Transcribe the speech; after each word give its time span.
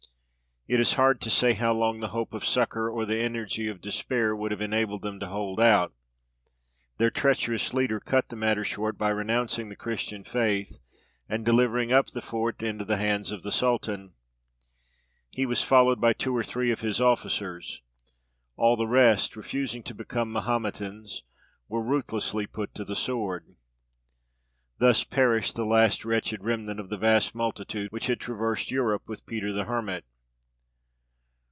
It 0.67 0.79
is 0.79 0.93
hard 0.93 1.19
to 1.21 1.29
say 1.31 1.51
how 1.53 1.73
long 1.73 1.99
the 1.99 2.09
hope 2.09 2.33
of 2.33 2.45
succour 2.45 2.87
or 2.89 3.03
the 3.05 3.17
energy 3.19 3.67
of 3.67 3.81
despair 3.81 4.33
would 4.35 4.51
have 4.51 4.61
enabled 4.61 5.01
them 5.01 5.19
to 5.19 5.25
hold 5.25 5.59
out: 5.59 5.91
their 6.97 7.09
treacherous 7.11 7.73
leader 7.73 7.99
cut 7.99 8.29
the 8.29 8.35
matter 8.37 8.63
short 8.63 8.95
by 8.97 9.09
renouncing 9.09 9.67
the 9.67 9.75
Christian 9.75 10.23
faith, 10.23 10.77
and 11.27 11.43
delivering 11.43 11.91
up 11.91 12.11
the 12.11 12.21
fort 12.21 12.61
into 12.63 12.85
the 12.85 12.95
hands 12.97 13.31
of 13.31 13.41
the 13.43 13.51
sultan. 13.51 14.13
He 15.31 15.45
was 15.47 15.61
followed 15.63 15.99
by 15.99 16.13
two 16.13 16.33
or 16.33 16.43
three 16.43 16.71
of 16.71 16.79
his 16.81 17.01
officers; 17.01 17.81
all 18.55 18.77
the 18.77 18.87
rest, 18.87 19.35
refusing 19.35 19.81
to 19.83 19.95
become 19.95 20.31
Mahometans, 20.31 21.23
were 21.67 21.83
ruthlessly 21.83 22.45
put 22.47 22.73
to 22.75 22.85
the 22.85 22.95
sword. 22.95 23.55
Thus 24.77 25.03
perished 25.03 25.55
the 25.57 25.65
last 25.65 26.05
wretched 26.05 26.43
remnant 26.45 26.79
of 26.79 26.89
the 26.89 26.97
vast 26.99 27.33
multitude 27.35 27.91
which 27.91 28.07
had 28.07 28.19
traversed 28.21 28.69
Europe 28.71 29.09
with 29.09 29.25
Peter 29.25 29.51
the 29.51 29.65
Hermit. 29.65 30.05